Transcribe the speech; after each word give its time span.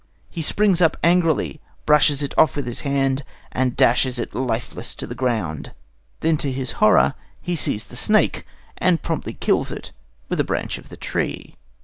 He 0.31 0.41
springs 0.41 0.81
up 0.81 0.97
angrily, 1.03 1.61
brushes 1.85 2.23
it 2.23 2.33
off 2.35 2.55
with 2.55 2.65
his 2.65 2.79
hand, 2.79 3.23
and 3.51 3.77
dashes 3.77 4.17
it 4.17 4.33
lifeless 4.33 4.95
to 4.95 5.05
the 5.05 5.13
ground. 5.13 5.75
Then, 6.21 6.37
to 6.37 6.51
his 6.51 6.71
horror, 6.81 7.13
he 7.39 7.55
sees 7.55 7.85
the 7.85 7.95
snake, 7.95 8.43
and 8.79 9.03
promptly 9.03 9.33
kills 9.33 9.71
it 9.71 9.91
with 10.27 10.39
the 10.39 10.43
branch 10.43 10.79
of 10.79 10.91
a 10.91 10.97
tree. 10.97 11.55